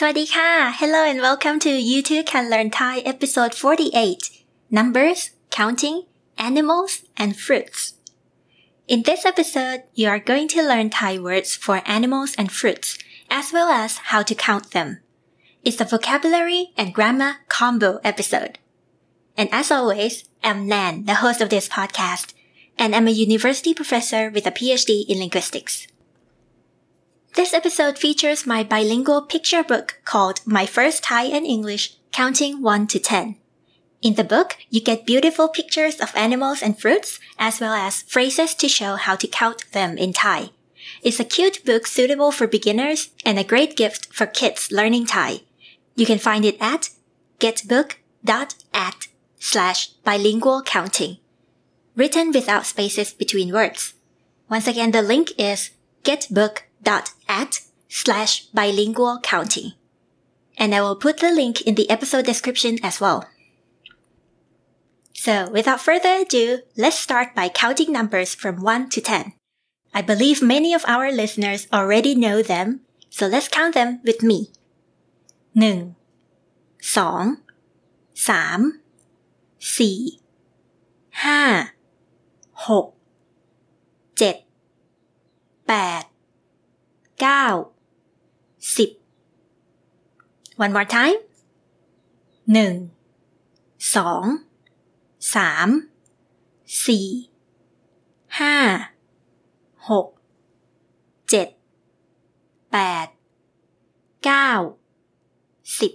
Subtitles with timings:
[0.00, 0.72] Swadika!
[0.72, 4.30] Hello and welcome to You Too Can Learn Thai episode 48,
[4.70, 6.04] Numbers, Counting,
[6.38, 7.96] Animals, and Fruits.
[8.88, 12.96] In this episode, you are going to learn Thai words for animals and fruits,
[13.28, 15.00] as well as how to count them.
[15.64, 18.58] It's a vocabulary and grammar combo episode.
[19.36, 22.32] And as always, I'm Nan, the host of this podcast,
[22.78, 25.86] and I'm a university professor with a PhD in linguistics.
[27.34, 32.88] This episode features my bilingual picture book called My First Thai and English Counting 1
[32.88, 33.36] to 10.
[34.02, 38.52] In the book, you get beautiful pictures of animals and fruits, as well as phrases
[38.56, 40.50] to show how to count them in Thai.
[41.02, 45.42] It's a cute book suitable for beginners and a great gift for kids learning Thai.
[45.94, 46.90] You can find it at
[47.38, 49.06] getbook.at
[49.38, 51.18] slash bilingual counting.
[51.94, 53.94] Written without spaces between words.
[54.48, 55.70] Once again, the link is
[56.02, 56.69] getbook.at
[57.88, 59.72] slash bilingual counting.
[60.56, 63.26] And I will put the link in the episode description as well.
[65.12, 69.34] So without further ado, let's start by counting numbers from 1 to 10.
[69.92, 74.50] I believe many of our listeners already know them, so let's count them with me.
[75.54, 75.96] 1
[78.54, 78.72] 2
[79.60, 80.20] 3
[82.54, 83.02] 4 5
[84.16, 84.38] 6
[85.66, 86.09] 7 8
[87.19, 87.71] 9
[88.59, 89.05] 10
[90.57, 91.17] One more time.
[92.45, 92.89] 1
[93.93, 94.55] 2
[95.35, 95.69] สาม
[96.85, 97.07] สี่
[98.39, 98.55] ห้า
[99.89, 100.07] หก
[101.29, 101.47] เจ็ด
[102.71, 103.07] แปด
[104.25, 104.51] เก้า
[105.79, 105.93] สิบ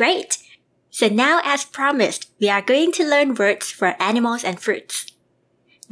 [0.00, 0.30] Great!
[0.98, 4.96] So now as promised, we are going to learn words for animals and fruits.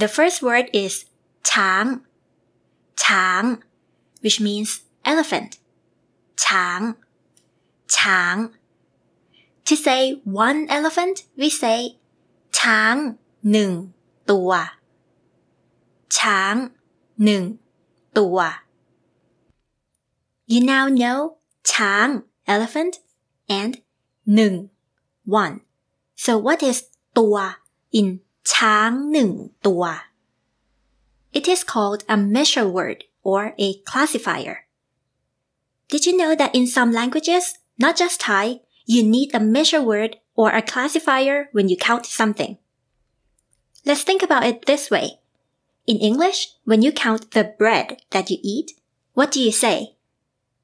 [0.03, 0.93] The first word is
[1.51, 1.85] ช้าง
[3.05, 3.43] ช้าง
[4.23, 4.71] which means
[5.11, 5.53] elephant
[6.45, 6.81] ช้าง
[7.97, 8.37] ช้าง
[9.69, 11.79] To say one elephant, we say
[12.59, 12.97] ช้าง
[13.51, 13.71] หนึ่ง
[14.31, 14.51] ตัว
[16.19, 16.55] ช้าง
[17.25, 17.43] หนึ่ง
[18.19, 18.39] ตัว
[20.53, 21.19] You now know
[21.71, 22.09] ช้าง
[22.55, 22.95] elephant
[23.59, 23.73] and
[24.35, 24.55] หนึ่ง
[25.43, 25.55] one.
[26.25, 26.79] So what is
[27.19, 27.37] ตัว
[27.99, 28.09] in
[28.53, 29.31] ช้างหนึ่ง
[29.67, 29.85] ตัว
[31.34, 34.66] it is called a measure word or a classifier.
[35.88, 40.18] Did you know that in some languages, not just Thai, you need a measure word
[40.40, 42.58] or a classifier when you count something.
[43.86, 45.20] Let's think about it this way.
[45.86, 48.72] In English, when you count the bread that you eat,
[49.14, 49.98] what do you say?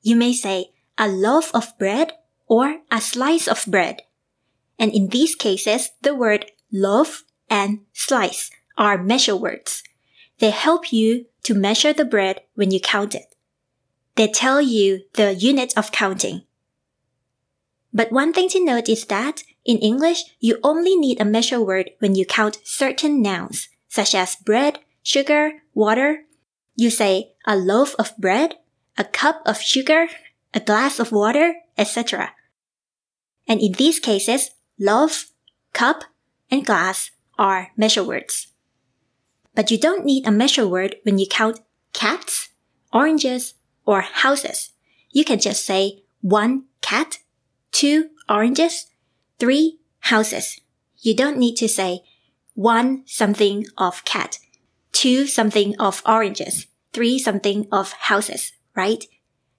[0.02, 2.14] You may say a loaf of bread
[2.48, 4.04] or a slice of bread.
[4.80, 9.84] And in these cases, the word loaf and slice are measure words.
[10.40, 13.36] They help you to measure the bread when you count it.
[14.16, 16.44] They tell you the unit of counting.
[17.94, 21.92] But one thing to note is that in English, you only need a measure word
[22.00, 26.26] when you count certain nouns, such as bread, sugar, water.
[26.76, 28.56] You say a loaf of bread,
[28.98, 30.08] a cup of sugar,
[30.54, 32.34] a glass of water, etc.
[33.48, 35.32] And in these cases, loaf,
[35.74, 36.04] cup,
[36.52, 38.48] and glass are measure words.
[39.56, 41.62] But you don't need a measure word when you count
[41.94, 42.50] cats,
[42.94, 43.54] oranges,
[43.86, 44.74] or houses.
[45.12, 47.20] You can just say one cat,
[47.72, 48.88] two oranges,
[49.40, 50.60] three houses.
[51.00, 52.02] You don't need to say
[52.54, 54.40] one something of cat,
[54.92, 59.06] two something of oranges, three something of houses, right?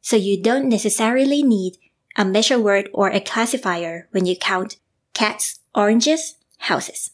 [0.00, 1.78] So you don't necessarily need
[2.16, 4.76] a measure word or a classifier when you count
[5.14, 7.10] cats, oranges, houses.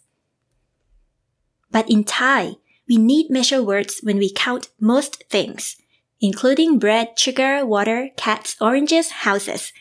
[1.70, 2.56] But in Thai,
[2.87, 5.77] we need measure words when we count most things,
[6.19, 9.73] including bread, sugar, water, cats, oranges, houses.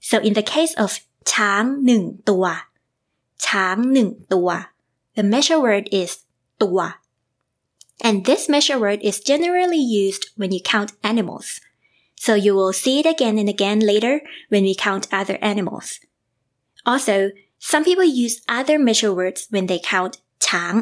[0.00, 1.00] So in the case of
[1.32, 2.46] ช้างหนึ่งตัว
[3.46, 4.48] ช้างหนึ่งตัว
[5.16, 6.10] the measure word is
[6.62, 6.78] ตัว
[8.06, 11.48] and this measure word is generally used when you count animals
[12.24, 14.14] so you will see it again and again later
[14.50, 15.88] when we count other animals
[16.90, 17.16] also
[17.70, 20.14] some people use other measure words when they count
[20.46, 20.74] ช้าง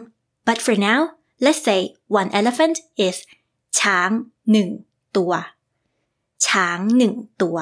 [0.48, 1.00] but for now
[1.44, 1.80] let's say
[2.18, 3.16] one elephant is
[3.78, 4.10] ช้าง
[4.50, 4.68] หนึ่ง
[5.16, 5.32] ตัว
[6.46, 7.58] ช้างหนึ่งตัว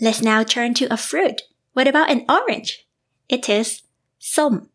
[0.00, 1.42] Let's now turn to a fruit.
[1.72, 2.86] What about an orange?
[3.28, 3.82] It is
[4.20, 4.68] som.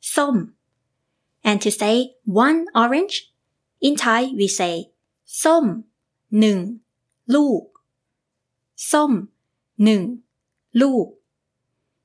[0.00, 0.54] Som.
[1.42, 3.32] And to say one orange,
[3.80, 4.90] in Thai we say
[5.24, 5.84] som
[6.30, 6.80] nung
[7.26, 7.68] lu.
[8.76, 9.30] Som
[9.78, 10.18] nung
[10.74, 11.14] lu.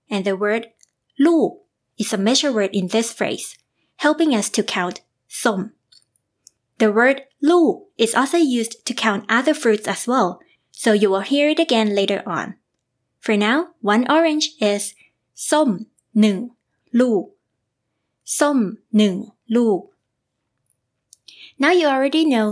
[0.09, 0.67] And the word
[1.17, 1.59] lu
[1.97, 3.57] is a measure word in this phrase,
[3.97, 5.73] helping us to count som.
[6.79, 10.39] The word lu is also used to count other fruits as well,
[10.71, 12.55] so you will hear it again later on.
[13.19, 14.93] For now, one orange is
[15.49, 15.69] ส้ม
[16.21, 16.37] หนึ่ง
[16.99, 17.23] ลูก
[18.39, 18.57] ส้ม
[18.97, 19.15] หนึ่ง
[19.55, 19.81] ลูก
[21.61, 22.47] Now you already know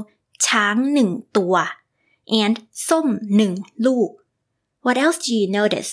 [0.45, 1.56] ช้างหนึ่งตัว
[2.41, 2.56] and
[2.88, 3.53] ส้มหนึ่ง
[3.85, 4.09] ลูก
[4.85, 5.91] What else do you notice?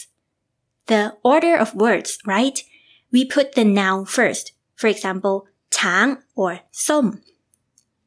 [0.90, 1.02] The
[1.32, 2.58] order of words, right?
[3.12, 4.46] We put the noun first.
[4.79, 7.19] For example, tang or som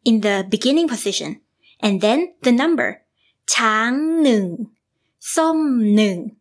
[0.09, 1.45] in the beginning position
[1.81, 3.05] and then the number
[3.45, 4.73] tang nung,
[5.21, 6.37] som nung.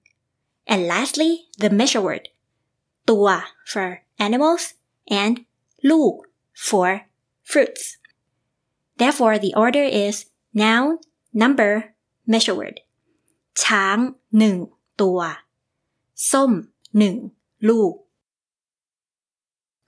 [0.65, 2.29] And lastly, the measure word
[3.05, 4.75] tua for animals
[5.09, 5.43] and
[5.83, 6.21] lu
[6.55, 7.11] for
[7.43, 7.97] fruits.
[8.95, 10.99] Therefore, the order is noun,
[11.33, 11.91] number,
[12.25, 12.79] measure word.
[13.53, 15.43] Tang nung tua,
[16.15, 17.99] som nung lu.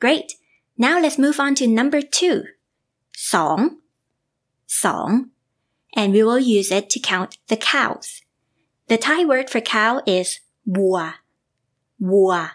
[0.03, 0.33] Great.
[0.77, 2.43] Now let's move on to number two.
[3.15, 3.77] Song.
[4.67, 5.29] Song.
[5.95, 8.21] And we will use it to count the cows.
[8.89, 11.19] The Thai word for cow is bua.
[12.01, 12.51] Bua.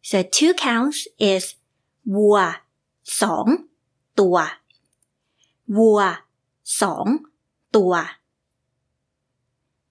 [0.00, 1.56] So two counts is
[2.06, 2.60] bua.
[3.02, 3.64] Song.
[4.16, 4.52] Tua.
[5.66, 6.20] Bua.
[6.62, 7.24] Song.
[7.72, 8.10] Tua.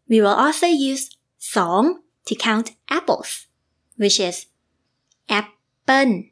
[0.07, 3.47] We will also use song to count apples,
[3.97, 4.45] which is
[5.27, 6.29] apple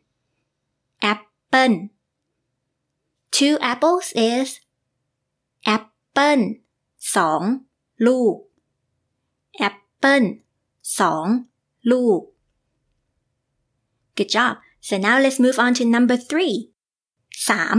[1.13, 1.89] apple.
[3.31, 4.49] Two apples is
[5.77, 6.45] apple
[7.17, 7.43] สอง
[8.07, 8.37] ลูก
[9.69, 10.27] apple
[10.99, 11.27] สอง
[11.91, 12.23] ลูก
[14.17, 14.55] Good job.
[14.89, 16.57] So now let's move on to number three.
[17.49, 17.79] สาม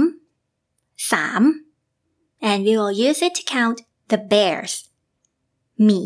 [1.12, 1.44] สาม
[2.50, 3.78] and we will use it to count
[4.12, 4.74] the bears.
[5.86, 6.02] หมี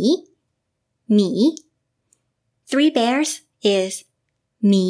[1.14, 1.32] หมี
[2.70, 3.32] Three bears
[3.78, 3.94] is
[4.68, 4.88] หมี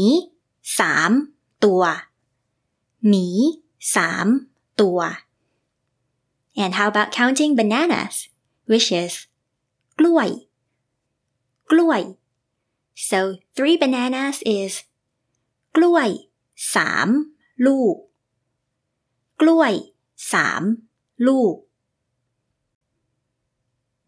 [0.80, 1.12] สาม
[1.64, 1.84] ตัว
[3.08, 3.28] หมี
[3.96, 4.28] สาม
[4.82, 5.00] ตัว
[6.64, 8.16] And how about counting bananas,
[8.70, 9.14] which is
[10.00, 10.30] กล้วย
[11.72, 12.02] กล้วย
[13.10, 13.20] So
[13.56, 14.74] three bananas is
[15.76, 16.10] กล้วย
[16.76, 17.10] สาม
[17.66, 17.96] ลูก
[19.42, 19.74] กล้วย
[20.34, 20.64] สาม
[21.28, 21.56] ลูก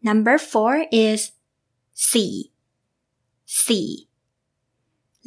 [0.08, 0.74] Number four
[1.06, 1.20] is
[2.12, 2.34] สี่
[3.66, 3.88] สี่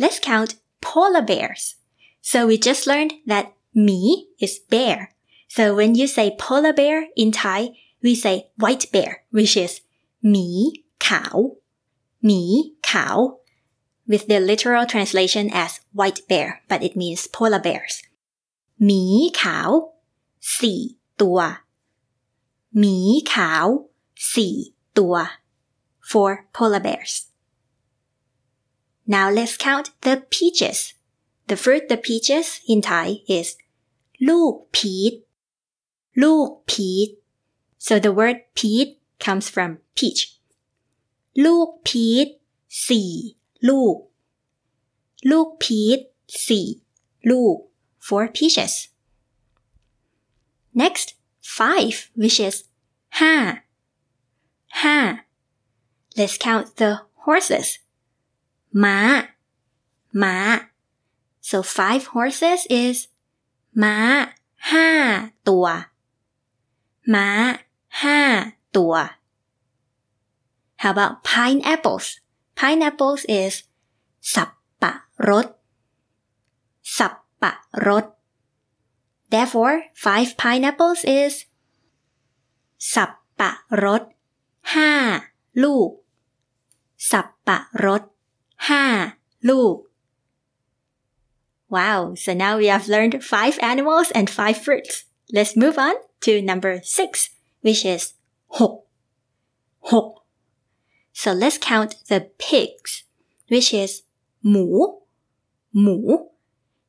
[0.02, 1.76] Let's count polar bears.
[2.22, 5.15] So we just learned that me is bear.
[5.49, 7.71] So when you say polar bear in Thai,
[8.03, 9.81] we say white bear, which is
[10.23, 11.57] mi cow,
[12.23, 13.39] mi cow,
[14.07, 18.03] with the literal translation as white bear, but it means polar bears.
[18.79, 19.93] Mi cow,
[20.41, 21.61] si tua.
[22.73, 25.31] Mi cow, si tua.
[26.01, 27.27] For polar bears.
[29.07, 30.95] Now let's count the peaches.
[31.50, 33.08] The fruit the peaches in Thai
[33.40, 33.48] is
[34.30, 35.14] ลูกพีช
[36.22, 37.10] ลูกพีช
[37.86, 38.92] So the word peach
[39.26, 40.22] comes from peach.
[41.46, 42.28] ลูกพีช
[42.88, 43.12] สี่
[43.70, 43.96] ลูก
[45.32, 46.00] ลูกพีช
[46.48, 46.68] สี่
[47.30, 47.58] ลูก
[48.08, 48.90] for peaches.
[50.82, 51.08] Next,
[51.42, 52.56] five, which is
[53.20, 53.36] ห้า
[54.82, 54.98] ห้า
[56.18, 56.92] Let's count the
[57.26, 57.70] horses.
[58.84, 58.98] ม้า
[60.22, 60.36] ม้า
[61.49, 62.97] So five horses is
[63.83, 63.97] ม้า
[64.71, 64.89] ห้า
[65.49, 65.67] ตัว
[67.15, 67.29] ม้า
[68.03, 68.21] ห้า
[68.77, 68.95] ตัว
[70.83, 72.07] How about pineapples?
[72.59, 73.55] Pineapples is
[74.35, 74.51] สับ
[74.83, 74.93] ปะ
[75.29, 75.47] รด
[76.99, 77.53] สับปะ
[77.87, 78.05] รด
[79.33, 81.33] Therefore, five pineapples is
[82.95, 83.51] สับปะ
[83.85, 84.03] รด
[84.75, 84.93] ห้า
[85.63, 85.91] ลูก
[87.11, 88.03] สับปะรด
[88.69, 88.85] ห้า
[89.49, 89.75] ลูก
[91.71, 95.05] Wow, so now we have learned five animals and five fruits.
[95.31, 98.15] Let's move on to number six, which is
[98.49, 98.85] ho.
[99.81, 100.23] Ho.
[101.13, 103.05] So let's count the pigs,
[103.49, 104.03] which is
[104.43, 104.99] mu,
[105.73, 106.27] mu.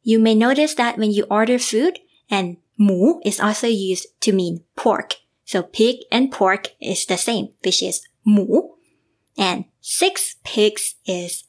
[0.01, 4.63] You may notice that when you order food and mu is also used to mean
[4.77, 5.15] pork.
[5.43, 8.69] So pig and pork is the same, which is mu.
[9.37, 11.43] And six pigs is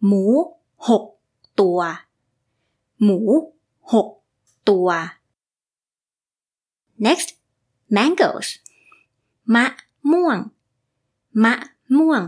[0.00, 0.44] mu
[0.76, 1.16] ho.
[3.03, 3.19] หมู
[3.91, 4.07] หก
[4.69, 4.89] ตัว
[7.05, 7.29] Next
[7.95, 8.47] mangoes
[9.55, 9.65] มะ
[10.11, 10.37] ม่วง
[11.43, 11.53] มะ
[11.97, 12.23] ม่วง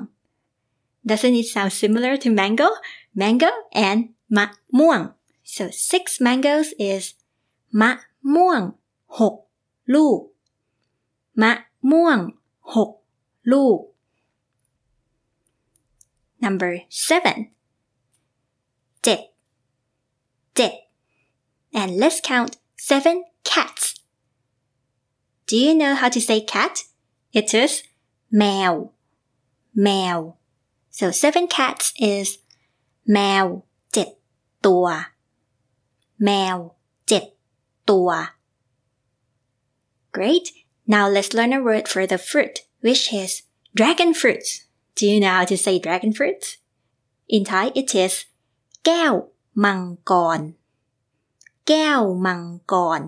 [1.09, 2.69] Doesn't it sound similar to mango?
[3.21, 3.51] Mango
[3.87, 3.99] and
[4.37, 4.45] มะ
[4.79, 4.99] ม่วง
[5.55, 7.03] So six mangoes is
[7.81, 7.91] มะ
[8.35, 8.61] ม่วง
[9.19, 9.35] หก
[9.95, 10.19] ลูก
[11.41, 11.51] มะ
[11.91, 12.19] ม่วง
[12.75, 12.89] หก
[13.51, 13.79] ลูก
[16.43, 16.71] Number
[17.07, 17.37] seven
[19.03, 19.30] เจ็ดเจ็ด
[21.81, 23.97] and let's count seven cats
[25.47, 26.83] Do you know how to say cat?
[27.31, 27.83] It is
[28.37, 28.73] แมว
[29.83, 30.17] แมว
[30.97, 32.27] so seven cats is
[33.13, 33.45] แมว
[33.93, 34.09] เจ็ด
[34.65, 34.85] ตัว
[36.25, 36.57] แมว
[37.07, 37.23] เจ็ด
[37.89, 38.09] ตัว
[40.15, 40.45] great
[40.93, 42.55] now let's learn a word for the fruit
[42.85, 43.31] which is
[43.79, 44.47] dragon fruit
[44.97, 46.43] do you know how to say dragon fruit
[47.35, 48.13] in Thai it is
[48.85, 49.13] แก้ว
[49.63, 50.39] มังกร
[51.67, 53.01] แก้วมังกร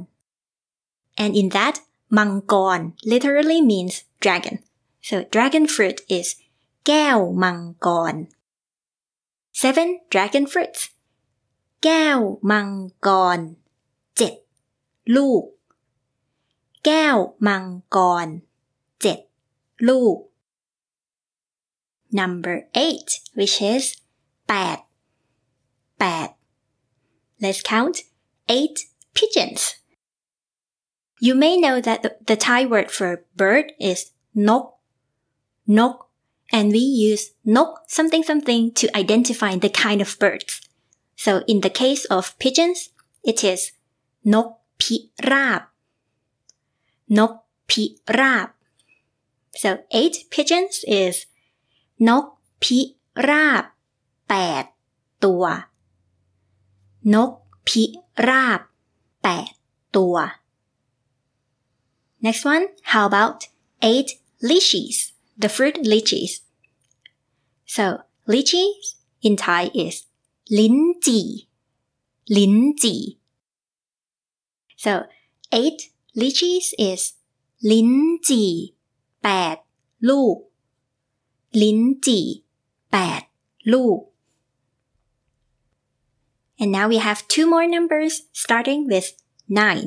[1.24, 1.76] and in that
[2.18, 2.80] มังกร
[3.12, 4.56] literally means dragon
[5.08, 6.28] so dragon fruit is
[6.88, 8.16] แก้วมังกร
[9.62, 10.82] seven dragon fruits
[11.84, 12.20] แก้ว
[12.52, 12.70] มัง
[13.08, 13.40] กร
[14.18, 14.34] เจ็ด
[15.16, 15.44] ลูก
[16.86, 18.28] แก้วมังกร
[19.02, 19.20] เจ็ด
[19.88, 20.16] ลูก
[22.20, 23.86] number eight which is
[24.48, 24.78] แปด
[26.00, 26.30] แปด
[27.44, 27.98] let's count
[28.48, 28.78] eight
[29.14, 29.62] pigeons
[31.20, 34.00] you may know that the, the Thai word for bird is
[34.48, 34.64] นก
[35.78, 35.96] นก
[36.58, 37.24] and we use
[37.56, 40.54] นก something something to identify the kind of birds
[41.24, 42.80] so in the case of pigeons
[43.32, 43.62] it is
[44.34, 44.48] นก
[44.82, 44.96] พิ
[45.30, 45.62] ราบ
[47.18, 47.34] นก
[47.70, 47.84] พิ
[48.18, 48.48] ราบ
[49.62, 51.16] so eight pigeons is
[52.08, 52.26] นก
[52.64, 52.80] พิ
[53.28, 53.64] ราบ
[54.30, 54.64] แปด
[55.24, 55.44] ตัว
[57.14, 57.32] นก
[57.68, 57.84] พิ
[58.28, 58.62] ราบ
[59.24, 59.52] แปด
[59.96, 60.16] ตัว
[62.26, 63.40] next one how about
[63.90, 64.10] eight
[64.50, 64.98] lychees
[65.42, 66.34] the fruit lychees
[67.76, 67.86] so
[68.34, 68.86] lychees
[69.28, 69.96] in Thai is
[70.58, 71.28] ลิ้นจี่
[72.38, 73.02] ลิ้นจี่
[74.84, 74.94] so
[75.60, 75.80] eight
[76.22, 77.02] lychees is
[77.72, 77.90] ลิ้น
[78.28, 78.52] จี่
[79.24, 79.58] แปด
[80.10, 80.38] ลูก
[81.62, 82.26] ลิ้นจี่
[82.92, 83.22] แปด
[83.74, 84.00] ลูก
[86.60, 88.14] and now we have two more numbers
[88.44, 89.08] starting with
[89.60, 89.86] nine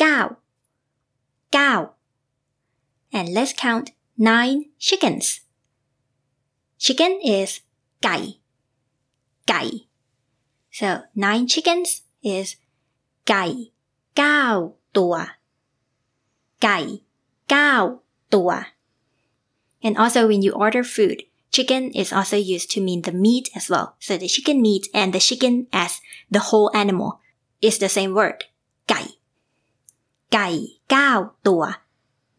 [0.00, 0.18] เก้า
[1.52, 1.72] เก้า
[3.16, 3.86] and let's count
[4.30, 5.26] nine chickens
[6.84, 7.50] chicken is
[8.04, 8.16] ไก่
[9.48, 9.62] ไก่
[10.78, 10.88] so
[11.24, 11.90] nine chickens
[12.34, 12.48] is
[13.28, 13.44] ไก่
[14.16, 14.42] เก้า
[14.96, 15.14] ตัว
[16.62, 16.78] ไก่
[17.50, 17.72] เก้า
[18.34, 18.50] ตัว
[19.86, 21.18] and also when you order food
[21.50, 25.12] chicken is also used to mean the meat as well so the chicken meat and
[25.12, 27.20] the chicken as the whole animal
[27.68, 28.38] is the same word
[28.88, 29.02] ไก่
[30.32, 30.48] ไก่
[30.90, 31.12] เก้า
[31.46, 31.62] ตัว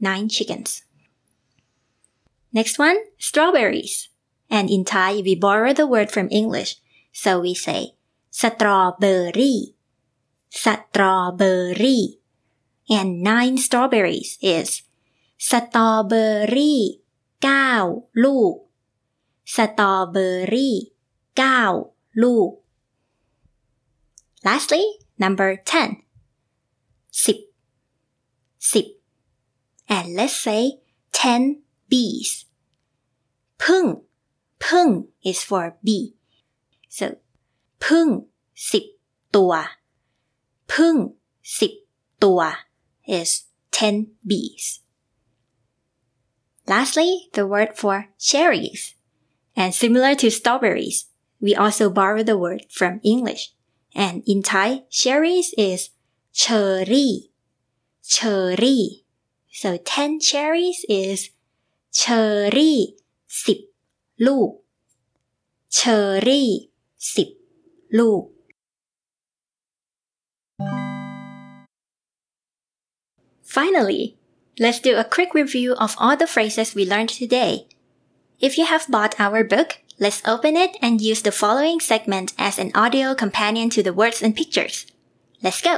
[0.07, 0.71] nine chickens
[2.57, 3.95] next one strawberries
[4.57, 6.71] and in Thai we borrow the word from English
[7.21, 7.81] so we say
[8.39, 9.57] strawberry
[10.61, 12.01] strawberry
[12.97, 14.69] and nine strawberries is
[15.49, 16.81] สตรอเบอรี่
[17.43, 17.71] เก้า
[18.23, 18.53] ลูก
[19.55, 20.75] สตรอเบอรี่
[21.37, 21.61] เก้า
[22.23, 22.51] ลูก
[24.45, 24.83] lastly
[25.23, 25.89] number ten
[27.25, 27.37] สิบ
[28.73, 28.85] สิบ
[29.95, 30.63] and let's say
[31.19, 31.41] ten
[31.91, 32.31] bees
[33.63, 33.85] พึ่ง
[34.65, 34.87] พึ่ง
[35.29, 36.05] is for bee
[36.97, 37.07] so
[37.85, 38.07] พึ่ง
[38.71, 38.85] สิบ
[39.35, 39.53] ตัว
[40.71, 40.95] พึ่ง
[41.59, 41.73] สิบ
[42.23, 42.41] ตัว
[43.17, 43.31] is
[43.77, 43.95] ten
[44.29, 44.65] bees
[46.67, 48.95] Lastly, the word for cherries.
[49.60, 51.04] And similar to strawberries,
[51.38, 53.52] we also borrow the word from English.
[53.94, 55.90] And in Thai, cherries is
[56.32, 57.28] cherry,
[58.02, 59.04] cherry.
[59.52, 61.28] So 10 cherries is
[61.92, 63.68] cherry, sip,
[64.18, 64.60] lu.
[65.70, 67.28] Cherry, sip,
[67.92, 68.30] lu.
[73.44, 74.16] Finally,
[74.58, 77.68] let's do a quick review of all the phrases we learned today
[78.39, 82.59] If you have bought our book, let's open it and use the following segment as
[82.59, 84.85] an audio companion to the words and pictures.
[85.43, 85.75] Let's go!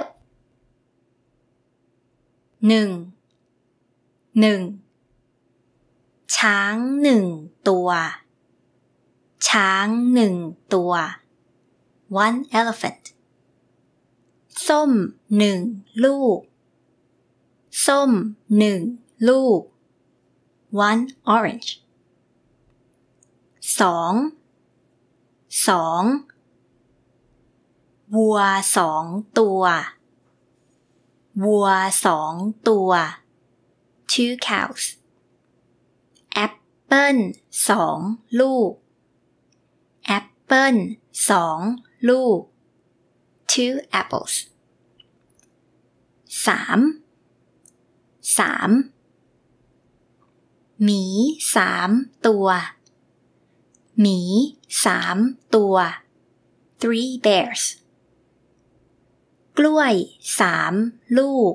[2.67, 2.89] หนึ่ง
[4.41, 4.61] หนึ่ง
[6.35, 7.23] ช้างหนึ่ง
[7.69, 7.89] ตัว
[9.47, 10.33] ช้างหนึ่ง
[10.73, 10.93] ตัว
[12.23, 13.03] one elephant
[14.67, 14.91] ส้ม
[15.37, 15.59] หนึ่ง
[16.05, 16.39] ลูก
[17.85, 18.11] ส้ม
[18.57, 18.79] หนึ่ง
[19.27, 19.61] ลูก
[20.87, 21.03] one
[21.35, 21.69] orange
[23.80, 24.12] สอง
[25.68, 26.02] สอง
[28.16, 28.38] วัว
[28.76, 29.04] สอง
[29.38, 29.62] ตัว
[31.44, 31.68] วัว
[32.04, 32.32] สอง
[32.68, 32.90] ตัว
[34.10, 34.84] two cows
[36.32, 36.54] แอป
[36.86, 37.16] เปิ้ล
[37.68, 37.98] สอง
[38.40, 38.72] ลูก
[40.06, 40.76] แอปเปิ้ล
[41.30, 41.58] สอง
[42.08, 42.40] ลูก
[43.50, 44.34] two apples
[46.46, 46.78] สาม
[48.38, 48.70] สาม
[50.82, 51.02] หมี
[51.54, 51.90] สาม
[52.26, 52.46] ตัว
[54.00, 54.18] หมี
[54.84, 55.16] สาม
[55.54, 55.76] ตัว
[56.80, 57.62] three bears
[59.58, 59.94] กล้วย
[60.40, 60.74] สาม
[61.18, 61.54] ลูก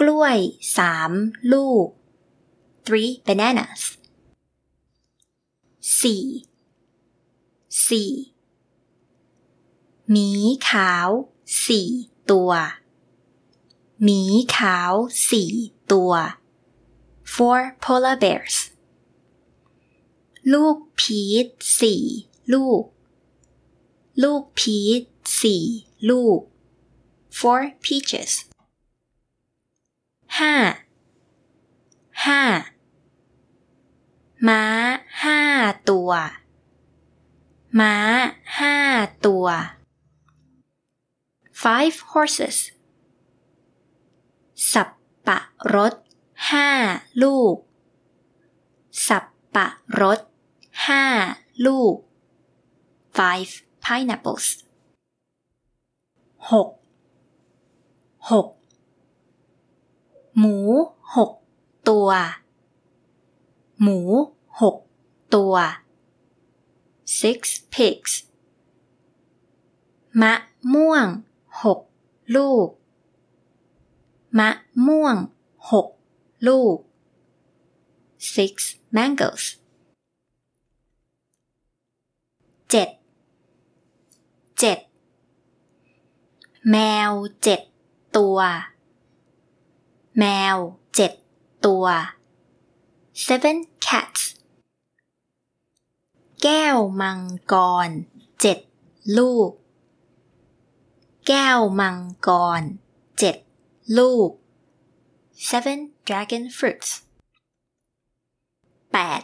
[0.00, 0.38] กล้วย
[0.78, 1.10] สาม
[1.52, 1.86] ลูก
[2.86, 3.82] three bananas
[6.00, 6.24] สี่
[7.88, 8.12] สี่
[10.10, 10.28] หมี
[10.68, 11.08] ขาว
[11.64, 11.88] สี่
[12.30, 12.52] ตัว
[14.02, 14.20] หมี
[14.56, 14.92] ขาว
[15.30, 15.50] สี่
[15.92, 16.12] ตัว
[17.34, 18.56] four polar bears
[20.52, 21.46] ลูกพีช
[21.80, 22.02] สี่
[22.52, 22.82] ลูก
[24.22, 25.02] ลูกพีช
[25.40, 25.64] สี่
[26.10, 26.40] ลูก
[27.38, 28.32] four peaches
[30.38, 30.54] ห้า
[32.24, 32.42] ห้า
[34.48, 34.62] ม้า
[35.22, 35.40] ห้า
[35.90, 36.10] ตัว
[37.80, 37.94] ม้า
[38.58, 38.76] ห้า
[39.26, 39.46] ตัว
[41.62, 42.58] five horses
[44.72, 44.88] สับ
[45.26, 45.38] ปะ
[45.74, 45.94] รด
[46.50, 46.68] ห้า
[47.22, 47.56] ลูก
[49.08, 49.24] สับ
[49.54, 49.66] ปะ
[50.00, 50.20] รด
[50.86, 51.04] ห้า
[51.66, 51.94] ลูก
[53.16, 53.52] five
[53.84, 54.46] pineapples
[56.50, 56.68] หก
[58.30, 58.48] หก
[60.38, 60.56] หมู
[61.16, 61.30] หก
[61.88, 62.08] ตัว
[63.82, 63.98] หมู
[64.60, 64.76] หก
[65.34, 65.54] ตัว
[67.18, 67.38] six
[67.74, 68.12] pigs
[70.22, 70.32] มะ
[70.74, 71.06] ม่วง
[71.62, 71.80] หก
[72.36, 72.68] ลูก
[74.38, 74.50] มะ
[74.86, 75.16] ม่วง
[75.70, 75.88] หก
[76.48, 76.76] ลูก
[78.34, 78.54] six
[78.96, 79.44] mangoes
[82.70, 82.88] เจ็ด
[84.58, 84.78] เจ็ด
[86.70, 86.76] แม
[87.10, 87.60] วเจ็ด
[88.16, 88.38] ตัว
[90.18, 90.56] แมว
[90.94, 91.12] เจ็ด
[91.66, 91.84] ตัว
[93.26, 93.56] seven
[93.86, 94.22] cats
[96.42, 97.20] แก้วมัง
[97.52, 97.54] ก
[97.86, 97.88] ร
[98.40, 98.58] เจ็ด
[99.18, 99.50] ลูก
[101.26, 102.28] แก้วมังก
[102.60, 102.62] ร
[103.18, 103.36] เจ็ด
[103.98, 104.30] ลูก
[105.48, 106.90] seven dragon fruits
[108.92, 109.22] แปด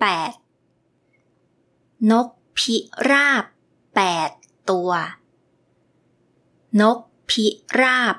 [0.00, 0.30] แปด
[2.10, 2.76] นกพิ
[3.10, 3.44] ราบ
[3.94, 4.30] แปด
[4.70, 4.90] ตัว
[6.80, 6.98] นก
[7.30, 7.46] พิ
[7.80, 8.16] ราบ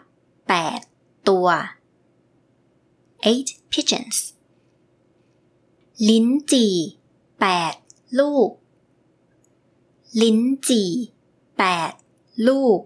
[0.48, 0.80] แปด
[1.30, 1.48] ตัว
[3.30, 4.18] eight pigeons
[6.10, 6.76] ลิ้นจี่
[7.40, 7.74] แปด
[8.20, 8.50] ลูก
[10.22, 10.90] ลิ้นจี่
[11.58, 11.92] แปด
[12.48, 12.80] ลูก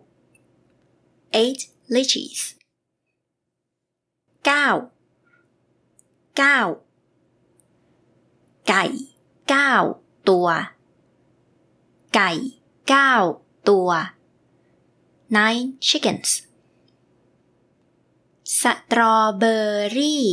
[1.35, 1.61] eight
[1.93, 2.41] lychees
[4.45, 4.67] เก้า
[6.37, 6.59] เก้า
[8.67, 8.83] ไก่
[9.49, 9.73] เก้า
[10.29, 10.47] ตัว
[12.15, 12.31] ไก่
[12.89, 13.13] เก้า
[13.69, 13.89] ตัว
[15.37, 16.29] nine chickens
[18.61, 19.57] สตรอเบอ
[19.97, 20.25] รี่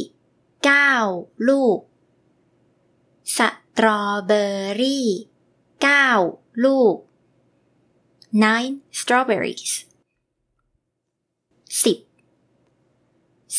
[0.64, 0.92] เก้า
[1.48, 1.78] ลูก
[3.36, 3.38] ส
[3.76, 4.44] ตรอเบอ
[4.80, 5.08] รี่
[5.82, 6.08] เก้า
[6.64, 6.96] ลูก
[8.44, 9.72] nine strawberries
[11.82, 11.98] สิบ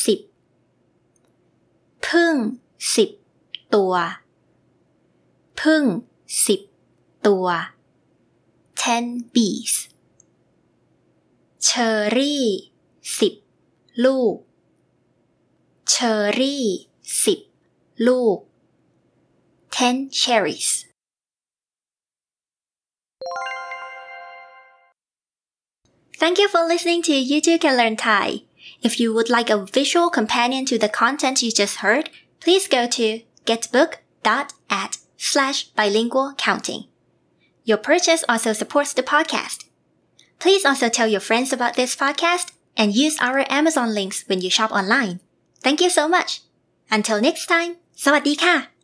[0.05, 0.19] สิบ
[2.05, 2.35] พึ่ง
[2.95, 3.09] สิบ
[3.75, 3.93] ตัว
[5.61, 5.83] พึ่ง
[6.45, 6.61] สิบ
[7.27, 7.47] ตัว
[8.82, 9.04] ten
[9.34, 9.74] bees
[11.64, 12.46] เชอรี่
[13.18, 13.34] สิบ
[14.04, 14.36] ลูก
[15.90, 16.66] เชอรี่
[17.24, 17.40] สิบ
[18.06, 18.38] ลูก
[19.76, 20.70] ten cherries
[26.20, 28.44] Thank you for listening to YouTube Can Learn Thai.
[28.80, 32.08] If you would like a visual companion to the content you just heard,
[32.40, 33.06] please go to
[33.44, 36.84] getbook.at slash bilingual counting.
[37.68, 39.64] Your purchase also supports the podcast.
[40.38, 44.50] Please also tell your friends about this podcast and use our Amazon links when you
[44.50, 45.20] shop online.
[45.62, 46.30] Thank you so much.
[46.90, 47.70] Until next time,
[48.04, 48.77] สวัสดีค่ะ